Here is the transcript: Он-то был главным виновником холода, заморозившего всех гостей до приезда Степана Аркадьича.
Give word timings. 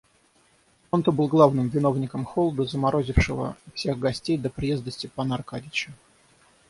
Он-то 0.89 1.11
был 1.11 1.27
главным 1.27 1.67
виновником 1.67 2.25
холода, 2.25 2.63
заморозившего 2.65 3.55
всех 3.75 3.99
гостей 3.99 4.35
до 4.35 4.49
приезда 4.49 4.89
Степана 4.89 5.35
Аркадьича. 5.35 5.93